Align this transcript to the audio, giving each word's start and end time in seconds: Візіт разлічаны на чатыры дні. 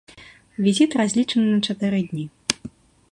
Візіт 0.67 0.95
разлічаны 1.01 1.47
на 1.59 1.69
чатыры 1.69 1.99
дні. 2.09 2.25